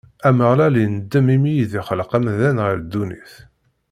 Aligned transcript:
Ameɣlal 0.27 0.75
indem 0.85 1.27
imi 1.35 1.51
i 1.61 1.65
d-ixleq 1.71 2.11
amdan 2.17 2.57
ɣer 2.65 2.75
ddunit. 2.81 3.33